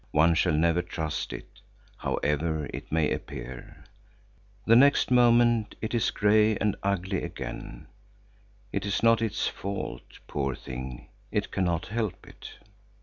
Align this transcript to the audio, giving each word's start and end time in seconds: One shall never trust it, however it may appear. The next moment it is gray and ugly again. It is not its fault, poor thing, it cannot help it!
One 0.09 0.33
shall 0.33 0.53
never 0.57 0.81
trust 0.81 1.31
it, 1.31 1.59
however 1.97 2.67
it 2.73 2.91
may 2.91 3.11
appear. 3.11 3.83
The 4.65 4.75
next 4.75 5.11
moment 5.11 5.75
it 5.79 5.93
is 5.93 6.09
gray 6.09 6.57
and 6.57 6.75
ugly 6.81 7.21
again. 7.21 7.85
It 8.71 8.87
is 8.87 9.03
not 9.03 9.21
its 9.21 9.45
fault, 9.47 10.17
poor 10.25 10.55
thing, 10.55 11.09
it 11.31 11.51
cannot 11.51 11.89
help 11.89 12.25
it! 12.27 12.49